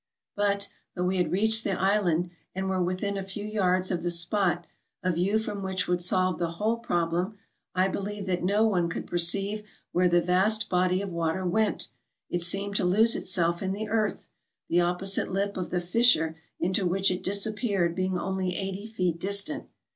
[0.35, 4.09] But, though we had reached the island, and were within a few yards of the
[4.09, 4.65] spot,
[5.03, 7.37] a view from which would solve the whole problem,
[7.75, 9.61] I believe that no one could perceive
[9.91, 11.89] where the vast body of water went;
[12.31, 14.27] it seemed to lose itself in the earth,
[14.69, 19.67] the opposite lip of the fissure into which it disappeared being only eighty feet distant.